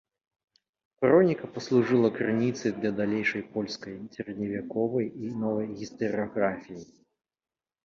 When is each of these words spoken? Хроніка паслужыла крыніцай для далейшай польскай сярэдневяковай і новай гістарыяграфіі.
Хроніка 1.01 1.49
паслужыла 1.57 2.09
крыніцай 2.15 2.71
для 2.79 2.91
далейшай 3.01 3.45
польскай 3.59 3.93
сярэдневяковай 4.17 5.07
і 5.27 5.33
новай 5.45 5.71
гістарыяграфіі. 5.85 6.83